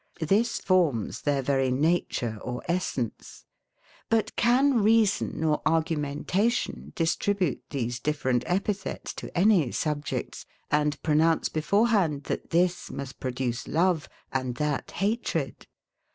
[0.19, 3.45] This forms their very nature or essence.
[4.09, 12.23] But can reason or argumentation distribute these different epithets to any subjects, and pronounce beforehand,
[12.23, 15.67] that this must produce love, and that hatred?